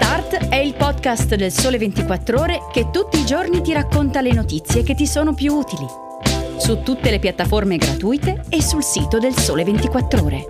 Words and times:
Start 0.00 0.48
è 0.48 0.54
il 0.54 0.74
podcast 0.74 1.34
del 1.34 1.50
Sole 1.50 1.76
24 1.76 2.38
Ore 2.38 2.60
che 2.70 2.90
tutti 2.92 3.18
i 3.18 3.26
giorni 3.26 3.60
ti 3.60 3.72
racconta 3.72 4.20
le 4.20 4.32
notizie 4.32 4.84
che 4.84 4.94
ti 4.94 5.08
sono 5.08 5.34
più 5.34 5.52
utili. 5.52 5.84
Su 6.56 6.82
tutte 6.82 7.10
le 7.10 7.18
piattaforme 7.18 7.76
gratuite 7.78 8.44
e 8.48 8.62
sul 8.62 8.84
sito 8.84 9.18
del 9.18 9.34
Sole 9.34 9.64
24 9.64 10.24
Ore. 10.24 10.46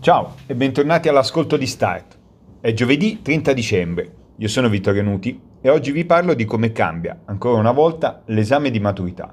Ciao 0.00 0.34
e 0.46 0.54
bentornati 0.54 1.08
all'ascolto 1.08 1.58
di 1.58 1.66
Start. 1.66 2.16
È 2.58 2.72
giovedì 2.72 3.20
30 3.20 3.52
dicembre. 3.52 4.12
Io 4.36 4.48
sono 4.48 4.70
Vittorio 4.70 5.02
Nuti 5.02 5.38
e 5.60 5.68
oggi 5.68 5.92
vi 5.92 6.06
parlo 6.06 6.32
di 6.32 6.46
come 6.46 6.72
cambia, 6.72 7.20
ancora 7.26 7.58
una 7.58 7.72
volta, 7.72 8.22
l'esame 8.24 8.70
di 8.70 8.80
maturità 8.80 9.30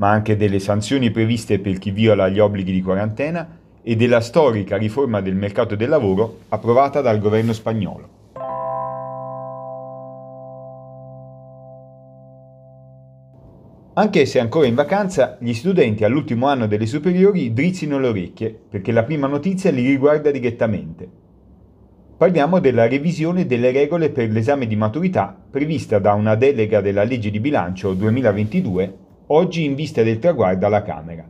ma 0.00 0.10
anche 0.10 0.36
delle 0.36 0.60
sanzioni 0.60 1.10
previste 1.10 1.58
per 1.58 1.78
chi 1.78 1.90
viola 1.90 2.28
gli 2.30 2.38
obblighi 2.38 2.72
di 2.72 2.82
quarantena 2.82 3.58
e 3.82 3.96
della 3.96 4.20
storica 4.20 4.78
riforma 4.78 5.20
del 5.20 5.34
mercato 5.34 5.76
del 5.76 5.90
lavoro 5.90 6.40
approvata 6.48 7.02
dal 7.02 7.18
governo 7.18 7.52
spagnolo. 7.52 8.18
Anche 13.92 14.24
se 14.24 14.40
ancora 14.40 14.66
in 14.66 14.74
vacanza, 14.74 15.36
gli 15.38 15.52
studenti 15.52 16.04
all'ultimo 16.04 16.46
anno 16.46 16.66
delle 16.66 16.86
superiori 16.86 17.52
drizzino 17.52 17.98
le 17.98 18.08
orecchie 18.08 18.58
perché 18.70 18.92
la 18.92 19.02
prima 19.02 19.26
notizia 19.26 19.70
li 19.70 19.86
riguarda 19.86 20.30
direttamente. 20.30 21.08
Parliamo 22.16 22.58
della 22.58 22.88
revisione 22.88 23.44
delle 23.44 23.70
regole 23.70 24.08
per 24.08 24.30
l'esame 24.30 24.66
di 24.66 24.76
maturità 24.76 25.36
prevista 25.50 25.98
da 25.98 26.14
una 26.14 26.36
delega 26.36 26.80
della 26.80 27.04
legge 27.04 27.30
di 27.30 27.40
bilancio 27.40 27.92
2022 27.92 28.99
oggi 29.32 29.64
in 29.64 29.74
vista 29.74 30.02
del 30.02 30.18
traguardo 30.18 30.66
alla 30.66 30.82
Camera. 30.82 31.28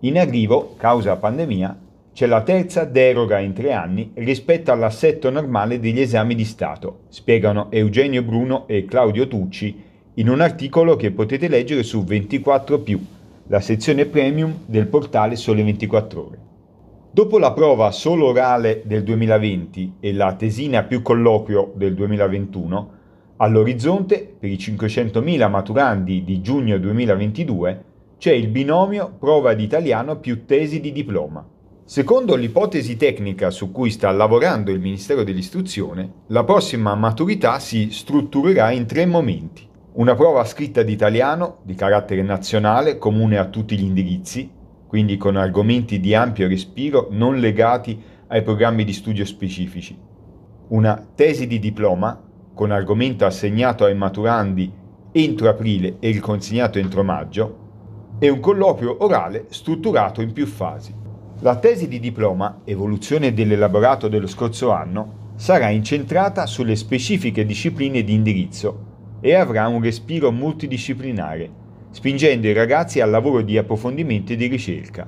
In 0.00 0.18
arrivo, 0.18 0.74
causa 0.76 1.16
pandemia, 1.16 1.80
c'è 2.12 2.26
la 2.26 2.42
terza 2.42 2.84
deroga 2.84 3.38
in 3.40 3.52
tre 3.52 3.72
anni 3.72 4.12
rispetto 4.14 4.70
all'assetto 4.70 5.30
normale 5.30 5.80
degli 5.80 6.00
esami 6.00 6.34
di 6.34 6.44
Stato, 6.44 7.00
spiegano 7.08 7.70
Eugenio 7.70 8.22
Bruno 8.22 8.66
e 8.68 8.84
Claudio 8.84 9.26
Tucci 9.26 9.82
in 10.14 10.28
un 10.28 10.40
articolo 10.40 10.96
che 10.96 11.10
potete 11.10 11.48
leggere 11.48 11.82
su 11.82 12.04
24 12.04 12.82
la 13.48 13.60
sezione 13.60 14.06
premium 14.06 14.60
del 14.64 14.86
portale 14.86 15.36
Sole 15.36 15.62
24 15.62 16.26
Ore. 16.26 16.38
Dopo 17.10 17.38
la 17.38 17.52
prova 17.52 17.90
solo 17.90 18.28
orale 18.28 18.82
del 18.84 19.02
2020 19.02 19.96
e 20.00 20.12
la 20.12 20.34
tesina 20.34 20.84
più 20.84 21.02
colloquio 21.02 21.72
del 21.74 21.94
2021, 21.94 22.90
All'orizzonte, 23.36 24.36
per 24.38 24.48
i 24.48 24.54
500.000 24.54 25.50
maturandi 25.50 26.22
di 26.22 26.40
giugno 26.40 26.78
2022, 26.78 27.84
c'è 28.16 28.32
il 28.32 28.46
binomio 28.46 29.12
prova 29.18 29.54
di 29.54 29.64
italiano 29.64 30.20
più 30.20 30.44
tesi 30.44 30.80
di 30.80 30.92
diploma. 30.92 31.44
Secondo 31.84 32.36
l'ipotesi 32.36 32.96
tecnica 32.96 33.50
su 33.50 33.72
cui 33.72 33.90
sta 33.90 34.12
lavorando 34.12 34.70
il 34.70 34.78
Ministero 34.78 35.24
dell'Istruzione, 35.24 36.12
la 36.28 36.44
prossima 36.44 36.94
maturità 36.94 37.58
si 37.58 37.90
strutturerà 37.90 38.70
in 38.70 38.86
tre 38.86 39.04
momenti. 39.04 39.68
Una 39.94 40.14
prova 40.14 40.44
scritta 40.44 40.84
di 40.84 40.92
italiano 40.92 41.58
di 41.64 41.74
carattere 41.74 42.22
nazionale 42.22 42.98
comune 42.98 43.36
a 43.36 43.46
tutti 43.46 43.76
gli 43.76 43.82
indirizzi, 43.82 44.48
quindi 44.86 45.16
con 45.16 45.34
argomenti 45.34 45.98
di 45.98 46.14
ampio 46.14 46.46
respiro 46.46 47.08
non 47.10 47.40
legati 47.40 48.00
ai 48.28 48.42
programmi 48.42 48.84
di 48.84 48.92
studio 48.92 49.24
specifici. 49.24 49.98
Una 50.68 51.04
tesi 51.14 51.48
di 51.48 51.58
diploma 51.58 52.23
con 52.54 52.70
argomento 52.70 53.26
assegnato 53.26 53.84
ai 53.84 53.96
maturandi 53.96 54.72
entro 55.12 55.48
aprile 55.48 55.96
e 56.00 56.10
riconsegnato 56.10 56.78
entro 56.78 57.04
maggio, 57.04 57.58
e 58.18 58.28
un 58.28 58.40
colloquio 58.40 59.04
orale 59.04 59.46
strutturato 59.50 60.20
in 60.22 60.32
più 60.32 60.46
fasi. 60.46 60.94
La 61.40 61.56
tesi 61.56 61.88
di 61.88 62.00
diploma, 62.00 62.60
evoluzione 62.64 63.34
dell'elaborato 63.34 64.08
dello 64.08 64.26
scorso 64.26 64.70
anno, 64.70 65.32
sarà 65.36 65.68
incentrata 65.68 66.46
sulle 66.46 66.76
specifiche 66.76 67.44
discipline 67.44 68.02
di 68.02 68.14
indirizzo 68.14 68.92
e 69.20 69.34
avrà 69.34 69.66
un 69.66 69.82
respiro 69.82 70.30
multidisciplinare, 70.30 71.50
spingendo 71.90 72.46
i 72.46 72.52
ragazzi 72.52 73.00
al 73.00 73.10
lavoro 73.10 73.42
di 73.42 73.58
approfondimento 73.58 74.32
e 74.32 74.36
di 74.36 74.46
ricerca. 74.46 75.06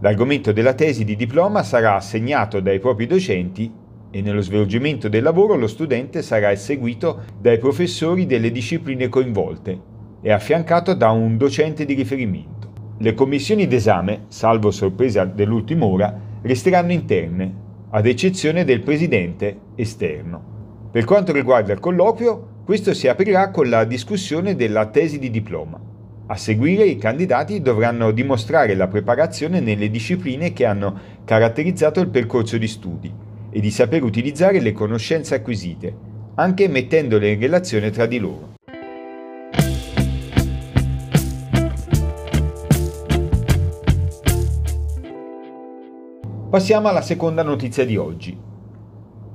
L'argomento 0.00 0.52
della 0.52 0.74
tesi 0.74 1.04
di 1.04 1.16
diploma 1.16 1.62
sarà 1.62 1.96
assegnato 1.96 2.60
dai 2.60 2.78
propri 2.78 3.06
docenti 3.06 3.72
e 4.14 4.20
nello 4.20 4.42
svolgimento 4.42 5.08
del 5.08 5.22
lavoro 5.22 5.56
lo 5.56 5.66
studente 5.66 6.20
sarà 6.20 6.54
seguito 6.54 7.22
dai 7.40 7.58
professori 7.58 8.26
delle 8.26 8.52
discipline 8.52 9.08
coinvolte 9.08 9.80
e 10.20 10.30
affiancato 10.30 10.92
da 10.92 11.10
un 11.10 11.38
docente 11.38 11.86
di 11.86 11.94
riferimento. 11.94 12.70
Le 12.98 13.14
commissioni 13.14 13.66
d'esame, 13.66 14.24
salvo 14.28 14.70
sorpresa 14.70 15.24
dell'ultima 15.24 15.86
ora, 15.86 16.14
resteranno 16.42 16.92
interne, 16.92 17.60
ad 17.90 18.06
eccezione 18.06 18.64
del 18.64 18.82
presidente 18.82 19.58
esterno. 19.76 20.50
Per 20.92 21.04
quanto 21.04 21.32
riguarda 21.32 21.72
il 21.72 21.80
colloquio, 21.80 22.48
questo 22.64 22.92
si 22.92 23.08
aprirà 23.08 23.50
con 23.50 23.68
la 23.70 23.84
discussione 23.84 24.54
della 24.54 24.86
tesi 24.86 25.18
di 25.18 25.30
diploma. 25.30 25.80
A 26.26 26.36
seguire 26.36 26.84
i 26.84 26.98
candidati 26.98 27.62
dovranno 27.62 28.10
dimostrare 28.10 28.74
la 28.74 28.88
preparazione 28.88 29.60
nelle 29.60 29.90
discipline 29.90 30.52
che 30.52 30.66
hanno 30.66 30.98
caratterizzato 31.24 32.00
il 32.00 32.08
percorso 32.08 32.58
di 32.58 32.68
studi 32.68 33.12
e 33.52 33.60
di 33.60 33.70
saper 33.70 34.02
utilizzare 34.02 34.60
le 34.60 34.72
conoscenze 34.72 35.34
acquisite, 35.34 35.94
anche 36.36 36.66
mettendole 36.68 37.30
in 37.30 37.38
relazione 37.38 37.90
tra 37.90 38.06
di 38.06 38.18
loro. 38.18 38.54
Passiamo 46.48 46.88
alla 46.88 47.02
seconda 47.02 47.42
notizia 47.42 47.86
di 47.86 47.96
oggi. 47.96 48.36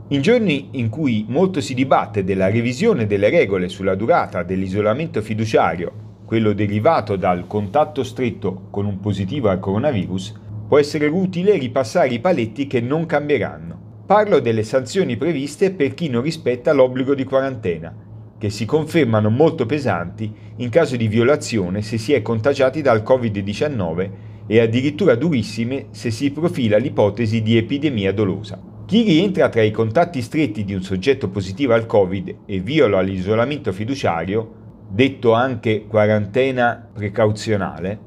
In 0.09 0.21
giorni 0.21 0.69
in 0.73 0.89
cui 0.89 1.25
molto 1.27 1.61
si 1.61 1.73
dibatte 1.73 2.23
della 2.23 2.49
revisione 2.49 3.07
delle 3.07 3.29
regole 3.29 3.69
sulla 3.69 3.95
durata 3.95 4.43
dell'isolamento 4.43 5.21
fiduciario, 5.21 6.05
quello 6.25 6.53
derivato 6.53 7.15
dal 7.15 7.47
contatto 7.47 8.03
stretto 8.03 8.67
con 8.69 8.85
un 8.85 8.99
positivo 8.99 9.49
al 9.49 9.59
coronavirus, 9.59 10.33
può 10.67 10.77
essere 10.77 11.07
utile 11.07 11.57
ripassare 11.57 12.09
i 12.09 12.19
paletti 12.19 12.67
che 12.67 12.81
non 12.81 13.05
cambieranno. 13.05 13.86
Parlo 14.07 14.39
delle 14.39 14.63
sanzioni 14.63 15.17
previste 15.17 15.71
per 15.71 15.93
chi 15.93 16.07
non 16.07 16.21
rispetta 16.21 16.71
l'obbligo 16.71 17.13
di 17.13 17.25
quarantena, 17.25 17.93
che 18.37 18.49
si 18.49 18.63
confermano 18.63 19.29
molto 19.29 19.65
pesanti 19.65 20.33
in 20.55 20.69
caso 20.69 20.95
di 20.95 21.09
violazione 21.09 21.81
se 21.81 21.97
si 21.97 22.13
è 22.13 22.21
contagiati 22.21 22.81
dal 22.81 23.03
Covid-19 23.03 24.09
e 24.47 24.61
addirittura 24.61 25.15
durissime 25.15 25.87
se 25.89 26.09
si 26.09 26.31
profila 26.31 26.77
l'ipotesi 26.77 27.41
di 27.41 27.57
epidemia 27.57 28.13
dolosa. 28.13 28.57
Chi 28.85 29.01
rientra 29.01 29.49
tra 29.49 29.61
i 29.61 29.71
contatti 29.71 30.21
stretti 30.21 30.63
di 30.63 30.73
un 30.73 30.83
soggetto 30.83 31.27
positivo 31.27 31.73
al 31.73 31.85
Covid 31.85 32.33
e 32.45 32.61
viola 32.61 33.01
l'isolamento 33.01 33.73
fiduciario, 33.73 34.53
detto 34.87 35.33
anche 35.33 35.85
quarantena 35.85 36.91
precauzionale, 36.93 37.99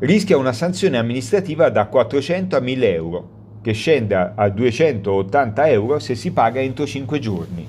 rischia 0.00 0.36
una 0.36 0.52
sanzione 0.52 0.98
amministrativa 0.98 1.70
da 1.70 1.86
400 1.86 2.56
a 2.56 2.60
1000 2.60 2.94
euro 2.94 3.35
che 3.66 3.72
scende 3.72 4.32
a 4.32 4.48
280 4.48 5.68
euro 5.70 5.98
se 5.98 6.14
si 6.14 6.30
paga 6.30 6.60
entro 6.60 6.86
5 6.86 7.18
giorni. 7.18 7.66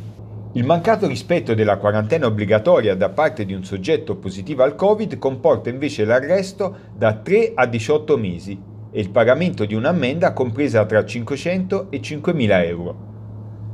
Il 0.51 0.63
mancato 0.63 1.07
rispetto 1.07 1.55
della 1.55 1.77
quarantena 1.77 2.27
obbligatoria 2.27 2.93
da 2.93 3.09
parte 3.09 3.45
di 3.45 3.53
un 3.55 3.63
soggetto 3.63 4.15
positivo 4.17 4.61
al 4.61 4.75
Covid 4.75 5.17
comporta 5.17 5.71
invece 5.71 6.05
l'arresto 6.05 6.91
da 6.95 7.13
3 7.13 7.53
a 7.55 7.65
18 7.65 8.15
mesi 8.15 8.61
e 8.91 8.99
il 8.99 9.09
pagamento 9.09 9.65
di 9.65 9.73
un'ammenda 9.73 10.33
compresa 10.33 10.85
tra 10.85 11.03
500 11.03 11.87
e 11.89 11.99
5.000 11.99 12.65
euro. 12.67 12.95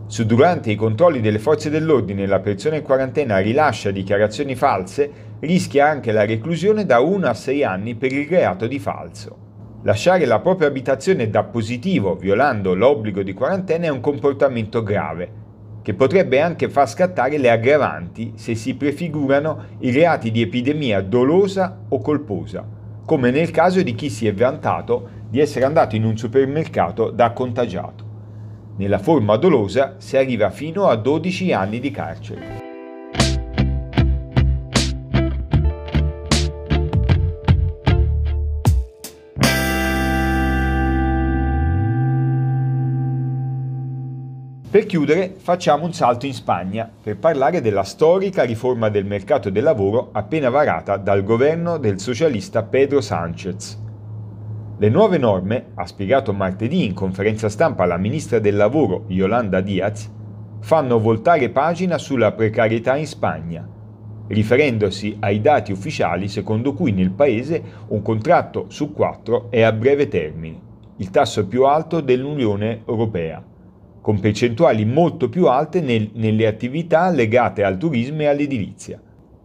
Se 0.08 0.26
durante 0.26 0.72
i 0.72 0.76
controlli 0.76 1.20
delle 1.20 1.40
forze 1.40 1.70
dell'ordine 1.70 2.26
la 2.26 2.40
persona 2.40 2.78
in 2.78 2.84
quarantena 2.84 3.40
rilascia 3.40 3.92
dichiarazioni 3.92 4.56
false, 4.56 5.12
rischia 5.42 5.90
anche 5.90 6.14
la 6.14 6.26
reclusione 6.26 6.86
da 6.86 7.02
1 7.02 7.28
a 7.28 7.34
6 7.34 7.64
anni 7.66 7.96
per 7.96 8.14
il 8.14 8.30
reato 8.30 8.66
di 8.66 8.80
falso. 8.80 9.43
Lasciare 9.86 10.26
la 10.26 10.40
propria 10.40 10.70
abitazione 10.70 11.30
da 11.30 11.44
positivo 11.44 12.16
violando 12.16 12.74
l'obbligo 12.74 13.22
di 13.22 13.34
quarantena 13.34 13.88
è 13.88 13.90
un 13.90 14.00
comportamento 14.00 14.82
grave, 14.82 15.42
che 15.82 15.94
potrebbe 15.94 16.40
anche 16.40 16.70
far 16.70 16.88
scattare 16.88 17.38
le 17.38 17.52
aggravanti 17.52 18.32
se 18.36 18.56
si 18.56 18.76
prefigurano 18.76 19.64
i 19.80 19.92
reati 19.92 20.32
di 20.32 20.42
epidemia 20.42 21.02
dolosa 21.02 21.82
o 21.90 22.00
colposa, 22.00 22.66
come 23.06 23.30
nel 23.30 23.52
caso 23.52 23.82
di 23.82 23.94
chi 23.94 24.10
si 24.10 24.26
è 24.26 24.34
vantato 24.34 25.10
di 25.30 25.42
essere 25.42 25.66
andato 25.66 25.98
in 25.98 26.06
un 26.06 26.16
supermercato 26.16 27.10
da 27.10 27.32
contagiato. 27.32 28.06
Nella 28.78 29.00
forma 29.00 29.36
dolosa 29.36 29.96
si 29.98 30.16
arriva 30.16 30.50
fino 30.50 30.86
a 30.86 30.96
12 30.96 31.52
anni 31.52 31.82
di 31.82 31.92
carcere. 31.92 32.63
Per 44.74 44.88
chiudere 44.88 45.36
facciamo 45.38 45.86
un 45.86 45.94
salto 45.94 46.26
in 46.26 46.34
Spagna 46.34 46.92
per 47.00 47.20
parlare 47.20 47.62
della 47.62 47.84
storica 47.84 48.42
riforma 48.42 48.90
del 48.90 49.06
mercato 49.06 49.52
del 49.52 49.62
lavoro 49.62 50.10
appena 50.14 50.50
varata 50.50 50.98
dal 50.98 51.24
governo 51.24 51.78
del 51.78 52.00
socialista 52.00 52.64
Pedro 52.64 53.00
Sánchez. 53.00 53.80
Le 54.80 54.90
nuove 54.90 55.20
norme, 55.20 55.68
ha 55.76 55.86
spiegato 55.86 56.34
martedì 56.34 56.86
in 56.86 56.96
conferenza 56.96 57.50
stampa 57.50 57.86
la 57.86 57.98
ministra 57.98 58.40
del 58.40 58.56
lavoro 58.56 59.04
Yolanda 59.10 59.62
Diaz, 59.62 60.10
fanno 60.62 60.98
voltare 60.98 61.52
pagina 61.52 62.00
sulla 62.00 62.32
precarietà 62.32 62.96
in 62.96 63.06
Spagna, 63.06 63.70
riferendosi 64.26 65.18
ai 65.20 65.40
dati 65.40 65.72
ufficiali 65.72 66.28
secondo 66.28 66.74
cui 66.74 66.94
nel 66.94 67.12
paese 67.12 67.62
un 67.90 68.02
contratto 68.02 68.66
su 68.70 68.92
quattro 68.92 69.52
è 69.52 69.62
a 69.62 69.72
breve 69.72 70.08
termine, 70.08 70.60
il 70.98 71.12
tasso 71.12 71.46
più 71.46 71.66
alto 71.66 72.02
dell'Unione 72.02 72.82
Europea, 72.88 73.52
con 74.04 74.20
percentuali 74.20 74.84
molto 74.84 75.30
più 75.30 75.48
alte 75.48 75.80
nel, 75.80 76.10
nelle 76.16 76.46
attività 76.46 77.10
legate 77.10 77.64
al 77.64 77.78
turismo 77.78 78.24
e 78.24 78.26
all'edilizia. 78.26 79.02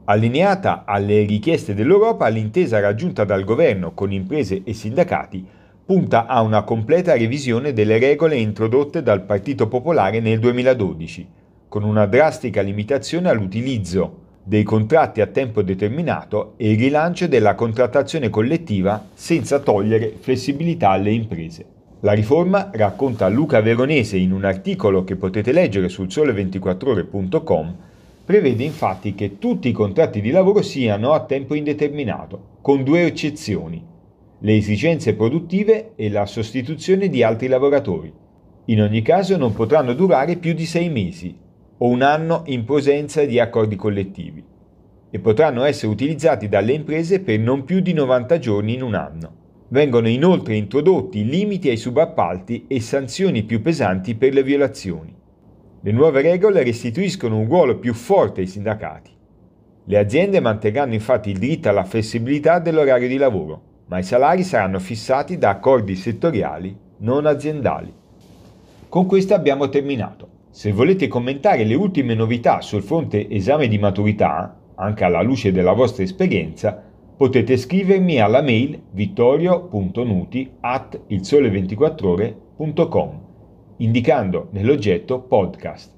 Allineata 0.07 0.83
alle 0.85 1.23
richieste 1.23 1.75
dell'Europa, 1.75 2.27
l'intesa 2.27 2.81
raggiunta 2.81 3.23
dal 3.23 3.45
governo 3.45 3.93
con 3.93 4.11
imprese 4.11 4.63
e 4.65 4.73
sindacati 4.73 5.47
punta 5.85 6.27
a 6.27 6.41
una 6.41 6.65
completa 6.65 7.17
revisione 7.17 7.73
delle 7.73 8.01
regole 8.01 8.35
introdotte 8.35 9.01
dal 9.01 9.23
Partito 9.23 9.69
Popolare 9.69 10.19
nel 10.19 10.41
2012, 10.41 11.29
con 11.69 11.85
una 11.85 12.07
drastica 12.07 12.61
limitazione 12.61 13.29
all'utilizzo 13.29 14.23
dei 14.43 14.65
contratti 14.65 15.21
a 15.21 15.27
tempo 15.27 15.63
determinato 15.63 16.55
e 16.57 16.73
il 16.73 16.79
rilancio 16.79 17.29
della 17.29 17.55
contrattazione 17.55 18.29
collettiva 18.29 19.07
senza 19.15 19.61
togliere 19.61 20.15
flessibilità 20.19 20.91
alle 20.91 21.13
imprese. 21.13 21.78
La 22.03 22.13
riforma, 22.13 22.71
racconta 22.73 23.27
Luca 23.27 23.61
Veronese 23.61 24.17
in 24.17 24.31
un 24.31 24.45
articolo 24.45 25.03
che 25.03 25.17
potete 25.17 25.51
leggere 25.51 25.89
sul 25.89 26.07
sole24ore.com, 26.07 27.75
prevede 28.25 28.63
infatti 28.63 29.17
che 29.17 29.39
tutti 29.39 29.69
i 29.69 29.73
contratti 29.73 30.21
di 30.21 30.31
lavoro 30.31 30.63
siano 30.63 31.11
a 31.11 31.25
tempo 31.25 31.55
indeterminato, 31.55 32.59
con 32.61 32.85
due 32.85 33.05
eccezioni, 33.05 33.85
le 34.39 34.57
esigenze 34.57 35.15
produttive 35.15 35.95
e 35.97 36.09
la 36.09 36.25
sostituzione 36.27 37.09
di 37.09 37.25
altri 37.25 37.49
lavoratori. 37.49 38.13
In 38.67 38.81
ogni 38.81 39.03
caso 39.03 39.37
non 39.37 39.53
potranno 39.53 39.93
durare 39.93 40.37
più 40.37 40.53
di 40.53 40.67
sei 40.67 40.91
mesi 40.91 41.37
o 41.79 41.89
un 41.89 42.03
anno 42.03 42.43
in 42.47 42.65
presenza 42.65 43.25
di 43.25 43.41
accordi 43.41 43.75
collettivi 43.75 44.45
e 45.11 45.19
potranno 45.19 45.65
essere 45.65 45.91
utilizzati 45.91 46.49
dalle 46.49 46.75
imprese 46.75 47.19
per 47.19 47.41
non 47.41 47.65
più 47.65 47.81
di 47.81 47.93
90 47.93 48.39
giorni 48.39 48.75
in 48.75 48.83
un 48.83 48.95
anno. 48.95 49.47
Vengono 49.71 50.09
inoltre 50.09 50.57
introdotti 50.57 51.27
limiti 51.27 51.69
ai 51.69 51.77
subappalti 51.77 52.65
e 52.69 52.81
sanzioni 52.81 53.43
più 53.43 53.61
pesanti 53.61 54.15
per 54.15 54.33
le 54.33 54.43
violazioni. 54.43 55.15
Le 55.83 55.93
nuove 55.93 56.23
regole 56.23 56.63
restituiscono 56.63 57.39
un 57.39 57.47
ruolo 57.47 57.77
più 57.77 57.93
forte 57.93 58.41
ai 58.41 58.47
sindacati. 58.47 59.11
Le 59.85 59.99
aziende 59.99 60.41
manterranno 60.41 60.95
infatti 60.95 61.31
il 61.31 61.39
diritto 61.39 61.69
alla 61.69 61.85
flessibilità 61.85 62.61
dell'orario 62.61 63.09
di 63.09 63.19
lavoro, 63.19 63.63
ma 63.89 63.99
i 63.99 64.03
salari 64.03 64.43
saranno 64.43 64.79
fissati 64.79 65.37
da 65.37 65.51
accordi 65.51 65.97
settoriali, 65.97 66.75
non 66.99 67.27
aziendali. 67.27 67.93
Con 68.89 69.05
questo 69.05 69.35
abbiamo 69.35 69.69
terminato. 69.69 70.29
Se 70.51 70.73
volete 70.73 71.09
commentare 71.09 71.65
le 71.65 71.75
ultime 71.75 72.15
novità 72.15 72.63
sul 72.63 72.83
fronte 72.83 73.29
esame 73.29 73.69
di 73.69 73.79
maturità, 73.79 74.59
anche 74.77 75.05
alla 75.05 75.21
luce 75.21 75.53
della 75.53 75.73
vostra 75.73 76.03
esperienza, 76.05 76.85
potete 77.19 77.57
scrivermi 77.57 78.21
alla 78.21 78.43
mail 78.43 78.81
vittorio.nuti 78.93 80.53
at 80.61 81.01
ilsole24ore.com 81.09 83.21
indicando 83.79 84.47
nell'oggetto 84.53 85.23
podcast. 85.23 85.93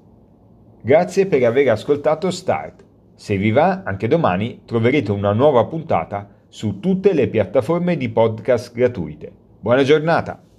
Grazie 0.81 1.27
per 1.27 1.43
aver 1.43 1.69
ascoltato 1.69 2.31
Start. 2.31 2.83
Se 3.13 3.37
vi 3.37 3.51
va, 3.51 3.83
anche 3.85 4.07
domani 4.07 4.61
troverete 4.65 5.11
una 5.11 5.31
nuova 5.31 5.63
puntata 5.65 6.27
su 6.47 6.79
tutte 6.79 7.13
le 7.13 7.27
piattaforme 7.27 7.97
di 7.97 8.09
podcast 8.09 8.73
gratuite. 8.73 9.31
Buona 9.59 9.83
giornata! 9.83 10.50